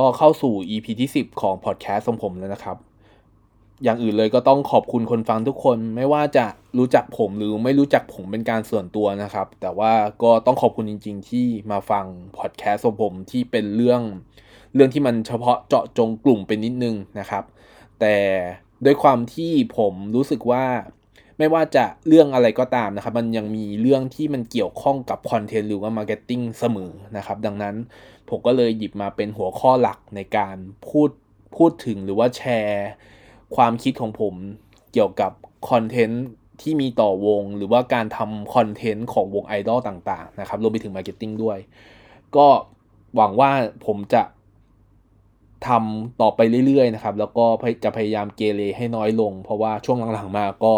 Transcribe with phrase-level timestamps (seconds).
[0.00, 2.76] ก็เข้าสู่ EP ที่ 10 ของพอดแคสต์ของผมแล้วนะครับ
[3.84, 6.46] ก่อนอื่นเลยก็ต้องขอบคุณคนฟังทุกคนไม่ว่าจะ
[6.78, 9.92] รู้จักผมหรือไม่รู้จักผมเป็นการส่วนตัวนะครับ แต่ว่า
[10.22, 12.04] ก็ต้องขอบคุณจริง ๆ ที่มาฟัง
[12.38, 14.02] พอดแคสต์ของผมที่เป็นเรื่อง
[14.74, 17.44] เรื่องที่มันเฉพาะเจาะจงกลุ่มเป็นนิดนึงนะครับ
[18.00, 18.16] แต่
[18.84, 20.64] ด้วยความที่ผมรู้สึกว่า
[21.40, 27.74] ไม่ว่าจะเรื่องอะไรก็ตามนะครับ มันยังมีเรื่องที่มันเกี่ยวข้องกับคอนเทนต์หรือว่า marketing เสมอนะครับ ดังนั้น
[28.28, 30.56] ผมก็เลยหยิบมาเป็นหัวข้อหลักในการ
[30.88, 31.10] พูด
[31.56, 32.86] พูดถึงหรือว่าแชร์
[33.56, 34.34] ความคิดของผม
[34.92, 35.32] เกี่ยวกับ
[35.70, 36.24] คอนเทนต์
[36.60, 41.58] ที่มีต่อวง หรือว่าการทำคอนเทนต์ของวงไอดอลต่าง ๆ นะครับรวมไปถึง marketing ด้วย
[42.36, 42.46] ก็
[43.16, 43.50] หวังว่า
[43.86, 44.22] ผมจะ
[45.68, 47.46] ทำต่อไปเรื่อยๆนะครับ แล้วก็
[47.84, 50.74] จะพยายามเกเรให้น้อยลง เพราะว่าช่วงหลังๆมาก็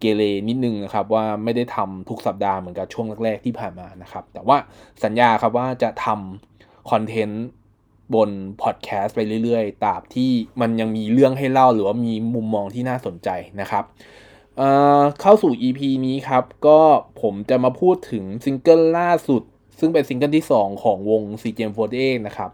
[0.00, 4.56] เกเรนิดนึงนะครับว่าไม่ได้ทำทุกสัปดาห์เหมือนกับช่วงแรกๆที่ผ่านมานะครับ แต่ว่า
[5.04, 7.44] สัญญาครับว่าจะทำคอนเทนต์
[8.14, 8.30] บน
[8.62, 13.28] พอดแคสต์ไปเรื่อยๆ ตราบที่มันยังมีเรื่องให้เล่าหรือว่ามีมุมมองที่น่าสนใจ
[13.60, 13.84] นะครับ
[14.56, 16.80] เข้าสู่ EP นี้ครับ ก็
[17.22, 19.42] ผมจะมาพูดถึงซิงเกิลล่าสุด
[19.78, 22.50] ซึ่งเป็นซิงเกิลที่ 2 ของวง CGM48 นะครับ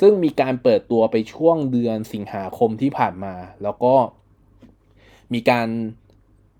[0.00, 3.94] ซึ่งมีการเปิดตัวไปช่วงเดือนสิงหาคมที่ผ่านมา แล้วก็
[5.34, 5.68] มีการ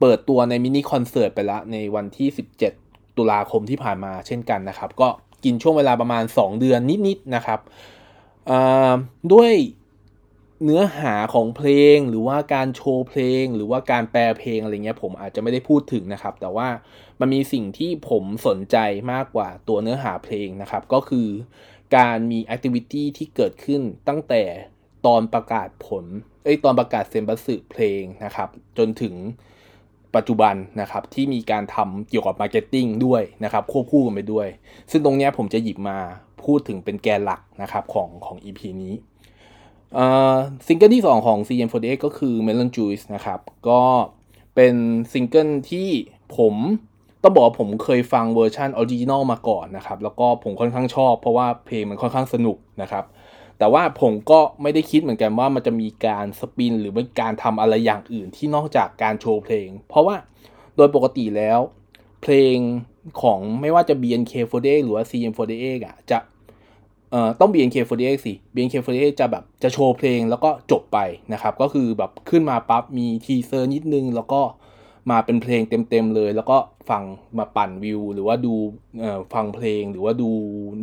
[0.01, 2.29] เปิดตัวในมินิคอนเสิร์ตไปแล้วในวันที่
[2.73, 5.09] 17 ตุลาคมที่ผ่านมาเช่นกันนะครับ ก็
[5.45, 7.61] กินช่วงเวลาประมาณ 2 เดือนนิดๆนะครับ
[9.33, 9.53] ด้วย
[10.65, 16.69] เนื้อหาของเพลงหรือว่าการโชว์เพลง หรือว่าการแปลเพลงอะไรเงี้ยผมอาจจะไม่ได้พูดถึงนะครับ แต่ว่า
[17.21, 18.77] มันมีสิ่งที่ผมสนใจ
[19.13, 21.29] มากกว่าตัวเนื้อหาเพลงนะครับ ก็คือ
[21.97, 24.43] การมีแอคทิวิตี้ที่เกิดขึ้นตั้งแต่
[25.07, 26.05] ตอนประกาศผล
[26.45, 29.15] เอ้ยตอนประกาศเซมบัสึเพลงนะครับ จนถึง
[30.17, 34.47] ปัจจุบันนะครับที่มีการทำเกี่ยวกับ marketing ด้วยนะครับควบคู่กันไปด้วย
[34.91, 35.99] ซึ่งตรงนี้ผมจะหยิบมา
[36.45, 38.95] พูดถึงเป็นแกนหลักนะครับของของ EP นี้
[40.67, 43.83] ซิงเกิลที่ 2 ของ CM48 ก็คือ Melon Juice นะครับ ก็
[44.55, 44.75] เป็น
[45.13, 45.89] ซิงเกิลที่
[46.37, 46.55] ผม
[47.23, 53.05] ต้องบอกว่าผมเคยฟังเวอร์ชัน original มาก่อนนะครับ แล้วก็ผมค่อนข้างชอบเพราะว่าเพลงมันค่อนข้างสนุกนะครับ
[53.59, 60.17] แต่ว่าผมก็ไม่ได้คิดเหมือนกันว่ามันจะมีการ spin หรือเป็นการทำอะไรอย่างอื่นที่นอกจากการโชว์เพลง เพราะว่า
[60.77, 61.61] โดยปกติแล้ว
[62.23, 62.57] เพลง
[63.23, 66.19] ของไม่ว่าจะ BNK48 หรือว่า CGM48 อะจะ
[67.11, 70.99] เอ่อต้อง BNK48 สิ BNK48 จะแบบจะโชว์เพลงแล้วก็จบไป
[71.33, 74.41] นะครับ ก็คือแบบขึ้นมาปั๊บมี teaser นิดนึง แล้วก็
[75.11, 76.59] มาเป็นเพลงเต็มๆเลย แล้วก็
[76.91, 77.03] ฟัง
[77.39, 78.55] มาปั่นวิว หรือว่าดู
[79.01, 80.31] เอ่อฟังเพลงหรือว่าดู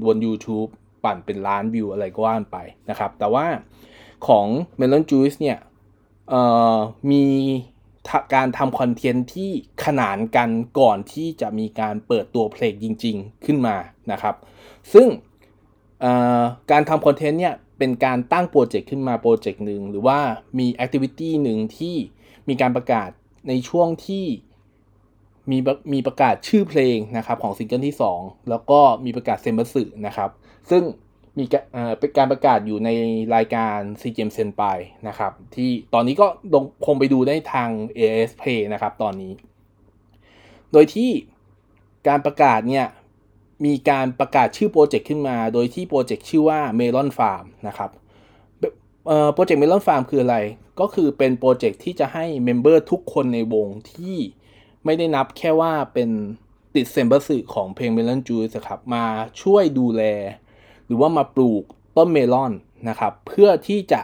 [0.05, 0.69] บน YouTube
[1.05, 2.57] ปั่นเป็นล้านวิวอะไรก็ว่ากันไป
[2.89, 3.45] นะครับ แต่ว่า
[4.27, 4.47] ของ
[4.79, 5.57] Melon Juice เนี่ย
[7.11, 7.25] มี
[8.35, 9.51] การทำคอนเทนต์ที่
[9.85, 10.49] ขนานกัน
[10.79, 13.75] ก่อนที่จะมีการเปิดตัวเพลงจริง ๆ ขึ้นมา
[14.11, 14.35] นะครับ
[14.93, 15.07] ซึ่ง
[16.71, 20.19] การทำคอนเทนต์เนี่ยเป็นการตั้งโปรเจกต์ขึ้นมาโปรเจกต์หนึ่งหรือว่า
[20.59, 21.95] มี activity หนึ่งที่
[22.47, 23.09] มีการประกาศ
[23.49, 24.25] ในช่วงที่
[25.51, 25.57] มี
[25.93, 30.29] มีประกาศชื่อเพลงนะครับของซิงเกิลที่ 2 แล้วก็มีประกาศเซ็มบัตสึนะครับ
[30.69, 30.83] ซึ่ง
[31.37, 31.45] มี
[31.99, 32.89] เป็นการประกาศอยู่ใน
[33.35, 34.63] รายการ c g m เซนไป
[35.07, 36.27] นะครับ ที่ตอนนี้ก็
[36.85, 39.33] คงไปดูได้ทาง AIS Play นะครับตอนนี้
[40.71, 41.09] โดยที่
[42.07, 42.85] การประกาศเนี่ย
[43.65, 47.89] มีการประกาศชื่อโปรเจกต์ขึ้นมา โดยที่โปรเจกต์ชื่อว่า Melon Farm นะครับ
[49.33, 50.37] โปรเจกต์ Melon Farm คืออะไร
[50.79, 54.17] ก็คือเป็นโปรเจกต์ที่จะให้ member ทุกคนในวงที่
[54.85, 56.09] ไม่ได้นับแค่ว่าเป็น
[56.75, 59.05] ติดเซมเบอร์สือของเพลง Melon Juice ครับมา
[59.41, 60.03] ช่วยดูแล
[60.85, 61.63] หรือว่ามาปลูก
[61.97, 62.51] ต้นเมลอน
[62.89, 64.01] นะครับ เพื่อที่จะ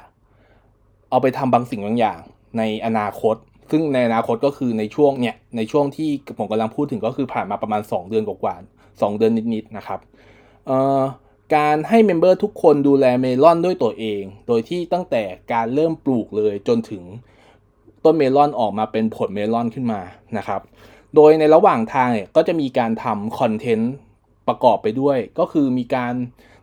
[1.09, 2.19] เอาไปทำบางสิ่งบางอย่าง
[2.57, 3.35] ในอนาคต
[3.71, 8.55] ซึ่งในอนาคตก็คือในช่วงเนี่ยในช่วงที่ผมกำลังพูดถึงก็คือผ่านมาประมาณ 2 เดือนกว่า
[8.87, 9.99] 2เดือนนิดๆนะครับ
[11.55, 15.23] การให้ member ทุกคนดูแลเมลอนด้วยตัวเอง โดยที่ตั้งแต่
[15.53, 17.03] การเริ่มปลูกเลยจนถึง
[18.05, 20.01] ต้นเมลอนออกมาเป็นผลเมลอนขึ้นมา
[20.37, 20.61] นะครับ
[21.15, 23.93] โดยในระหว่างทางเนี่ยก็จะมีการทำคอนเทนต์
[24.47, 26.13] ประกอบไปด้วย ก็คือมีการ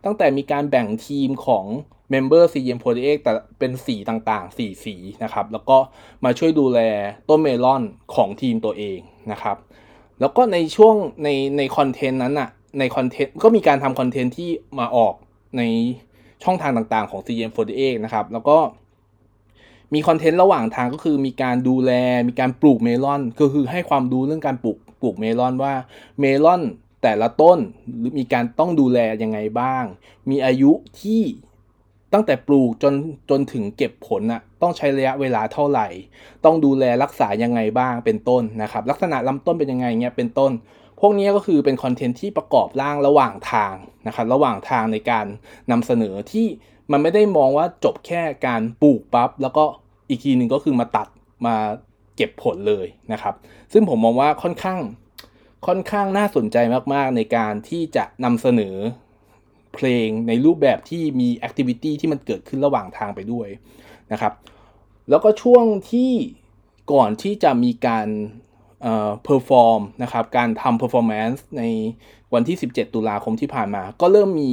[0.05, 1.65] ตั้งแต่มีการแบ่งทีมของ
[2.09, 5.77] เมมเบอร์ CGM48 แต่เป็นสีต่างๆ4สีนะครับ แล้วก็
[6.23, 6.79] มาช่วยดูแล
[7.29, 7.83] ต้นเมลอน
[8.15, 8.99] ของทีมตัวเอง
[9.31, 9.57] นะครับ
[10.19, 12.49] แล้วก็ในช่วงในในคอนเทนต์นั้นอะ
[12.79, 14.49] ในคอนเทนต์ก็มีการทำคอนเทนต์ที่
[14.79, 15.13] มาออก
[15.57, 15.61] ใน
[16.43, 18.57] ช่องทางต่างๆของ CM48 นะครับ แล้วก็
[19.93, 21.91] มีคอนเทนต์ระหว่างทางก็คือมีการดูแล
[22.27, 25.73] มีการปลูกเมลอนก็คือให้ความรู้เรื่องการปลูกปลูกเมลอนว่า
[26.19, 26.61] เมลอน
[27.03, 27.59] แต่ละต้น
[27.97, 29.83] หรือมีการต้องดูแลยังไงบ้าง
[30.29, 30.71] มีอายุ
[31.01, 31.21] ที่
[32.13, 32.93] ตั้งแต่ปลูกจน
[33.29, 35.87] จนถึงเก็บผลอะต้องใช้ระยะเวลาเท่าไหร่
[36.45, 40.51] ต้องดูแลรักษายังไงบ้างเป็นต้นนะครับ ลักษณะลำต้นเป็นยังไงเงี้ยเป็นต้น
[40.99, 43.75] พวกนี้ก็คือเป็นคอนเทนต์ที่ประกอบร่างระหว่างทาง
[44.07, 45.25] นะครับ ระหว่างทางในการ
[45.71, 46.47] นำเสนอที่
[46.91, 49.63] มันไม่ได้มองว่าจบแค่การปลูกปั๊บแล้วก็
[50.09, 51.07] อีกทีหนึ่งก็คือมาตัด
[51.45, 51.55] มา
[52.15, 53.35] เก็บผลเลยนะครับ
[53.73, 54.79] ซึ่งผมมองว่าค่อนข้าง
[55.67, 56.57] ค่อนข้างน่าสนใจ
[56.93, 58.75] มากๆ ในการที่จะนำเสนอ
[59.73, 63.47] เพลงในรูปแบบที่มี activity ที่มันเกิดขึ้นระหว่างทางไปด้วย
[64.11, 64.33] นะครับ
[65.09, 66.11] แล้วก็ช่วงที่
[66.93, 68.07] ก่อนที่จะมีการ
[68.81, 71.63] เอ่อ perform นะครับ การทำ performance ใน
[72.33, 74.49] วันที่ 17 ตุลาคมที่ผ่านมา ก็เริ่มมี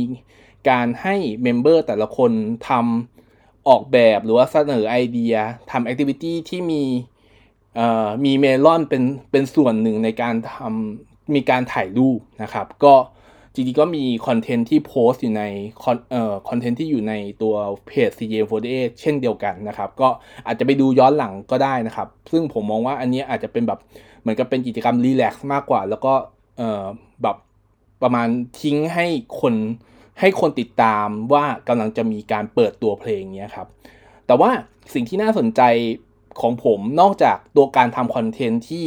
[0.69, 2.31] การให้ member แต่ละคน
[2.69, 5.35] ทำออกแบบหรือว่าเสนอไอเดีย
[5.71, 6.83] ทำ activity ที่มี
[8.25, 12.95] มีเมลอนเป็นเป็นส่วนหนึ่งในการทำมีการถ่ายรูปนะครับ ก็
[13.55, 15.45] จริงๆก็มีคอนเทนต์ที่โพสต์อยู่ใน
[15.83, 17.55] คอนเอ่อคอนเทนต์ที่อยู่ในตัว
[17.87, 20.09] เพจ CGM48 เช่นเดียวกันนะครับ ก็
[20.47, 23.79] อาจจะไปดูย้อนหลังก็ได้นะครับ ซึ่งผมมองว่าอันนี้อาจจะเป็นแบบ
[24.21, 26.13] เหมือนกับเป็นกิจกรรม relax มากกว่า แล้วก็
[26.59, 26.85] เอ่อ
[27.23, 27.37] แบบ
[28.03, 28.29] ประมาณ
[28.61, 29.07] ทิ้งให้
[29.41, 29.55] คน
[30.21, 33.69] ให้คนติดตามว่ากำลังจะมีการเปิดตัวเพลงนี้ครับ
[34.27, 34.51] แต่ว่า
[34.95, 35.63] สิ่งที่น่าสนใจ
[36.41, 38.85] ของผมนอกจากตัวการทำคอนเทนต์ที่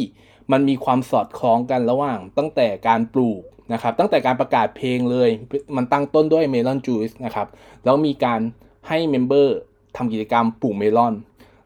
[0.52, 3.42] มันมีความสอดคล้องกันระหว่างตั้งแต่การปลูก
[3.74, 5.30] นะครับ ตั้งแต่การประกาศเพลงเลย
[5.76, 7.48] มันตั้งต้นด้วย Melon Juice นะครับ
[7.84, 8.40] แล้วมีการ
[8.88, 9.58] ให้ member
[9.98, 11.14] ทำกิจกรรมปลูกเมลอน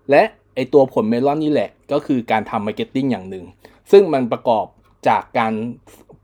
[0.10, 0.24] และ
[0.56, 3.46] ไอตัวผลเมลอนนี่แหละ ก็คือการทำ marketing อย่างหนึ่ง
[3.92, 4.66] ซึ่งมันประกอบ
[5.08, 5.54] จากการ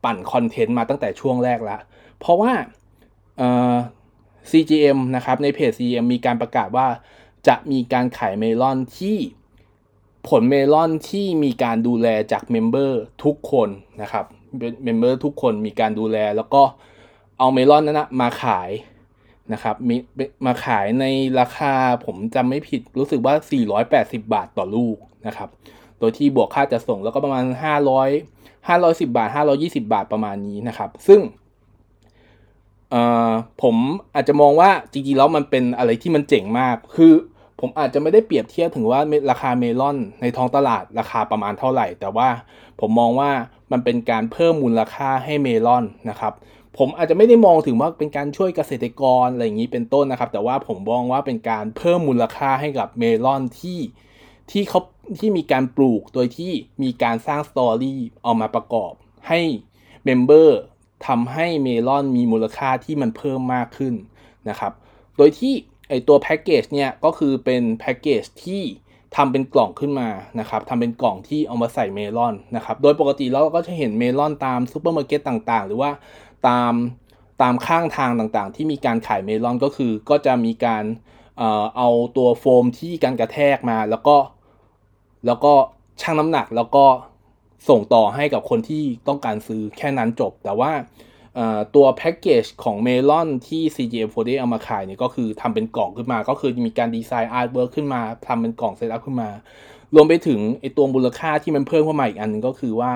[0.03, 1.79] ปั่นคอนเทนต์มาตั้งแต่ช่วงแรกแล้ว
[2.19, 2.51] เพราะว่า
[4.49, 6.87] CGM นะครับในเพจ CGM มีการประกาศว่า
[7.47, 9.17] จะมีการขายเมลอนที่
[10.27, 13.69] ผลเมลอนที่มีการดูแลจาก member ทุกคน
[14.01, 14.25] นะครับ
[14.83, 16.61] member ทุกคนมีการดูแลแล้วก็
[17.37, 18.69] เอาเมลอนนั้นนะมาขาย
[19.53, 19.95] นะครับมี
[20.45, 21.05] มาขายใน
[21.39, 21.73] ราคา
[22.05, 23.33] ผมจำไม่ผิดรู้สึกว่า
[23.83, 24.97] 480 บาทต่อลูก
[25.27, 25.49] นะครับ
[25.99, 27.45] โดยที่บวกค่าจะส่งแล้วก็ประมาณ
[28.05, 31.19] 500 510 บาท 520 บาทประมาณนี้นะครับ ซึ่ง
[33.61, 33.75] ผม
[34.15, 37.13] อาจจะมองว่าจริงๆแล้วมันเป็นอะไรที่มันเจ๋งมาก คือ
[37.59, 38.99] ผมอาจจะไม่ได้เปรียบเทียบถึงว่า
[39.31, 42.29] ราคาเมลอนในท้องตลาดราคาประมาณเท่าไหร่ แต่ว่า
[42.79, 43.31] ผมมองว่า
[43.71, 46.33] มันเป็นการเพิ่มมูลค่าให้เมลอนนะครับ
[46.77, 53.79] ผมอาจจะไม่ได้มองถึงว่าเป็นการช่วยเกษตรกรอะไรอย่างนี้เป็นต้นนะครับ แต่ว่าผมมองว่าเป็นการเพิ่มมูลค่าให้กับเมลอนที่
[54.51, 54.81] ที่เขา
[55.19, 56.51] ที่มีการปลูกโดยที่
[56.83, 58.91] มีการสร้าง story เอามาประกอบ
[59.27, 59.41] ให้
[60.05, 60.59] member
[61.07, 63.93] ทำให้เมลอนมีมูลค่าที่มันเพิ่มมากขึ้น
[64.49, 64.73] นะครับ
[65.17, 65.53] โดยที่
[65.89, 68.61] ไอตัวแพ็กเกจเนี่ยก็คือเป็นแพ็กเกจที่
[69.15, 70.09] ทำเป็นกล่องขึ้นมา
[70.39, 75.91] นะครับทำเป็นกล่องที่เอามาใส่เมลอนนะครับ โดยปกติเราก็จะเห็นเมลอนตามซูเปอร์มาร์เก็ตต่างๆ หรือว่า
[76.47, 76.73] ตาม
[77.41, 80.83] ตามข้างทางต่างๆ ที่มีการขายเมลอนก็คือก็จะมีการ
[81.37, 84.15] เออเอาตัวโฟมที่กันกระแทกมาแล้วก็
[85.25, 85.53] แล้วก็
[86.01, 86.85] ชั่งน้ำหนักแล้วก็
[87.67, 90.71] ส่งต่อให้กับคนที่ต้องการซื้อแค่นั้นจบ แต่ว่า
[91.75, 99.29] ตัวแพ็กเกจของเมลอนที่ CGM48 เอามาขายเนี่ยก็คือทำเป็นกล่องขึ้นมา ก็คือมีการดีไซน์ artwork ขึ้นมาทำเป็นกล่อง set up ขึ้นมา
[99.95, 102.93] รวมไปถึงไอตัวมูลค่าที่มันเพิ่มเข้ามาอีกอันนึงก็คือว่า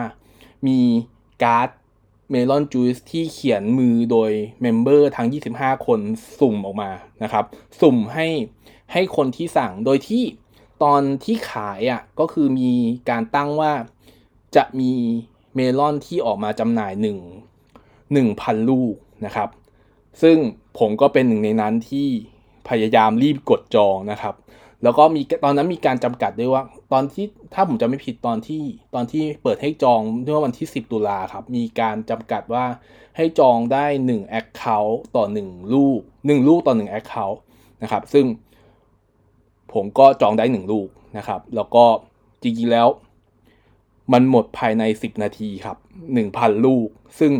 [0.67, 0.79] มี
[1.43, 1.69] การ์ด
[2.31, 5.99] Melon Juice ที่เขียนมือโดย member ทั้ง 25 คน
[6.39, 6.91] สุ่มออกมา
[7.23, 7.45] นะครับ
[7.81, 8.27] สุ่มให้
[8.91, 10.23] ให้คนที่สั่งโดยที่
[10.83, 12.71] ตอนที่ขายอะก็คือมี
[13.09, 13.71] การตั้งว่า
[14.55, 14.91] จะมี
[15.55, 17.17] เมลอนที่ออกมาจำหน่ายหนึ่ง
[17.93, 18.95] 1,000 ลูก
[19.25, 19.49] นะครับ
[20.21, 20.37] ซึ่ง
[20.79, 22.07] ผมก็เป็นหนึ่งในนั้นที่
[22.69, 24.35] พยายามรีบกดจองนะครับ
[24.83, 28.63] แล้วก็มีตอนนั้นมีการจำกัดด้วยว่า ตอนที่ถ้าผมจะไม่ผิดตอนที่
[28.95, 32.65] ตอนที่เปิดให้จองเมื่อวันที่ 10 ตุลาครับ มีการจำกัดว่า
[33.17, 37.37] ให้จองได้1 Account ต่อ 1 ลูก 1 ลูกต่อ 1 Account
[37.83, 38.25] นะครับ ซึ่ง
[39.73, 41.85] ผมก็จองได้ 1 ลูกนะครับ แล้วก็
[42.41, 42.87] จริงๆแล้ว
[44.13, 45.77] มันหมดภายใน 10 นาทีครับ
[46.21, 46.87] 1,000 ลูก
[47.19, 47.33] ซึ่ง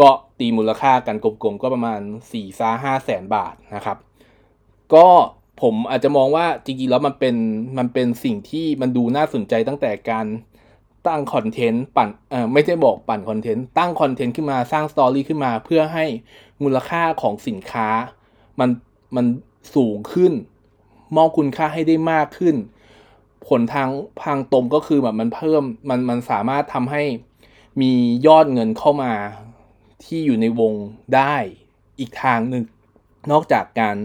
[0.00, 0.08] ก็
[0.38, 3.98] ตีมูลค่ากันกลมๆ ก็ประมาณ4ี่ซ่าห้าแสนบาทนะครับ
[4.94, 5.06] ก็
[5.62, 7.36] ผมอาจจะมองว่าจริงๆแล้วมันเป็น
[7.78, 10.26] มันเป็นสิ่งที่มันดูน่าสนใจตั้งแต่การ
[11.06, 16.04] ตั้ง content ปั่นเอ่อไม่ใช่บอกปั่น content ตั้ง content ขึ้นมาสร้าง story ขึ้นมา เพื่อให้
[16.62, 17.88] มูลค่าของสินค้า
[18.60, 18.70] มัน
[19.16, 19.26] มัน
[19.74, 20.32] สูงขึ้น
[21.16, 22.56] มองคุณค่าให้ได้มากขึ้น
[23.48, 23.88] ผลทาง
[24.24, 27.02] ทางตรงก็คือแบบมันเพิ่มมันมันสามารถทำให้
[27.80, 27.92] มี
[28.26, 29.12] ยอดเงินเข้ามา
[30.04, 30.74] ที่อยู่ในวง
[31.14, 31.34] ได้
[32.00, 32.64] อีกทางหนึ่ง
[33.32, 33.96] นอกจากการ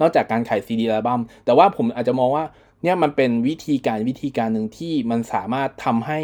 [0.00, 2.44] นอกจากการขายซีดีอัลบั้มแต่ว่าผมอาจจะมองว่า
[2.82, 6.20] เนี่ยมันเป็นวิธีการวิธีการหนึ่งที่มันสามารถทำให้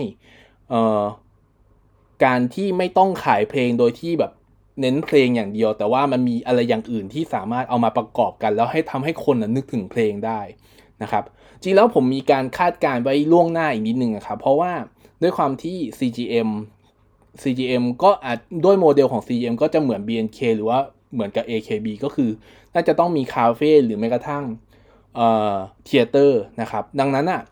[0.71, 1.02] เอ่อ
[2.25, 4.33] การที่ไม่ต้องขายเพลงโดยที่แบบ
[4.80, 10.40] เน้นเพลงอย่างเดียว แต่ว่ามันมีอะไรอย่างอื่นที่สามารถเอามาประกอบกัน แล้วให้ทำให้คนนึกถึงเพลงได้
[11.02, 11.25] นะครับ
[11.66, 14.73] จริงแล้วผมมีการคาดการไว้ล่วงหน้าอีกนิดนึงครับ เพราะว่า
[15.23, 16.50] ด้วยความที่ CGM
[17.42, 20.78] CGM ก็อาจด้วยโมเดลของ CGM ก็จะเหมือน BNK หรือว่า
[21.12, 22.30] เหมือนกับ AKB ก็คือ
[22.75, 24.44] น่าจะต้องมีคาเฟ่หรือแม้กระทั่ง
[25.16, 25.54] เอ่อ
[25.85, 27.42] theater นะครับ ดังนั้นอะ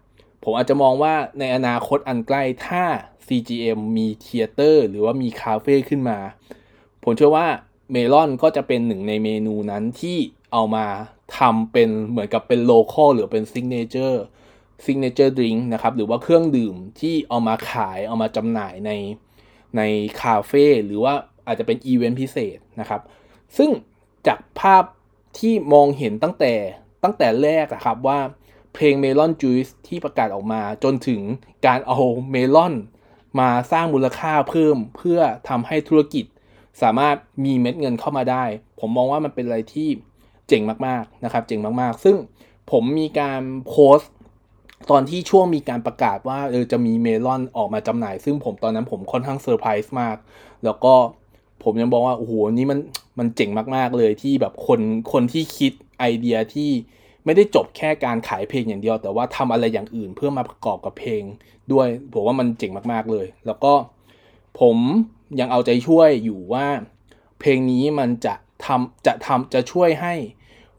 [0.45, 2.85] ผมอาจจะมองว่าในอนาคตอันใกล้ถ้า
[3.27, 6.19] CGM มี theater หรือว่ามีคาเฟ่ขึ้นมา
[7.05, 7.47] ผมเชื่อว่า
[7.91, 10.17] เมลอนก็จะเป็นหนึ่งในเมนูนั้นที่
[10.55, 10.87] เอามา
[11.39, 14.23] ทำเป็นเหมือนกับเป็น local หรือเป็น signature
[14.85, 18.91] signature drink นะครับ หรือว่าเครื่องดื่มที่เอามาขายเอามาจำหน่ายใน
[19.77, 19.83] ใน
[20.23, 21.15] คาเฟ่หรือว่า
[21.47, 23.01] อาจจะเป็นอีเวนต์พิเศษนะครับ
[23.57, 23.71] ซึ่ง
[24.27, 24.85] จากภาพ
[25.39, 26.55] ที่มองเห็นตั้งแต่
[27.05, 28.21] ตั้งแต่แรกอะครับว่า
[28.75, 31.21] เพลง Melon Juice ที่ประกาศออกมาจนถึง
[31.67, 31.99] การเอา
[32.31, 32.75] เมลอน
[33.41, 36.25] มาสร้างมูลค่าเพิ่มเพื่อทำให้ธุรกิจ
[36.83, 38.45] สามารถมีเม็ดเงินเข้ามาได้
[38.81, 39.89] ผมมองว่ามันเป็นอะไรที่
[40.49, 42.17] เจ๋งมากๆนะครับ เจ๋งมากๆ ซึ่ง
[42.71, 44.11] ผมมีการโพสต์
[44.91, 50.17] ตอนที่ช่วงมีการประกาศว่าเออจะมีเมลอนออกมาจำหน่าย ซึ่งผมตอนนั้นผมค่อนข้างเซอร์ไพรส์มาก
[50.65, 50.95] แล้วก็
[51.65, 52.79] ผมยังบอกว่าโอ้โหนี่มัน
[53.19, 54.81] มันเจ๋งมากๆเลยที่แบบคน
[55.13, 56.71] คนที่คิดไอเดียที่
[57.25, 61.23] ไม่ได้จบแค่การขายเพลงอย่างเดียว แต่ว่าทำอะไรอย่างอื่นเพื่อมาประกอบกับเพลง
[61.73, 63.73] ด้วยผมว่ามันเจ๋งมากๆเลย แล้วก็
[64.61, 64.77] ผม
[65.41, 66.67] ยังเอาใจช่วยอยู่ว่า
[67.41, 68.35] เพลงนี้มันจะ
[68.65, 70.15] ทำจะทำจะช่วยให้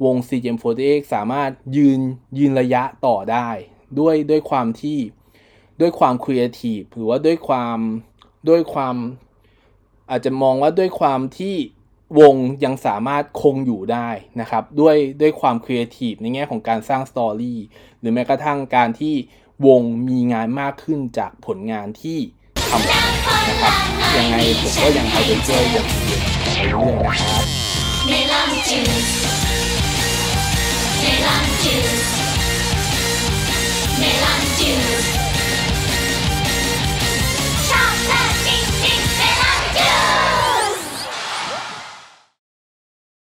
[0.05, 1.99] วง CGM48 สามารถยืน
[2.37, 3.49] ยืนระยะต่อได้
[3.99, 4.99] ด้วยด้วยความที่
[5.81, 7.77] ด้วยความครีเอทีฟหรือว่าด้วยความ
[8.49, 8.95] ด้วยความ
[10.09, 11.55] อาจจะมองว่าด้วยความที่
[12.19, 14.09] วงยังสามารถคงอยู่ได้
[14.41, 17.59] นะครับ ด้วยด้วยความครีเอทีฟในแง่ของการสร้าง story
[17.99, 19.15] หรือแม้กระทั่งการที่
[19.67, 22.19] วงมีงานมากขึ้นจากผลงานที่
[22.69, 22.89] ทำ
[23.47, 23.73] นะครับ
[24.17, 26.89] ยังไงผมก็ยังเอาใจช่วยอย่างเดียวต่อไปเรื่
[27.61, 27.64] อ
[28.07, 29.25] melon juice.
[31.01, 32.05] Melon juice.
[33.99, 35.24] Melon juice.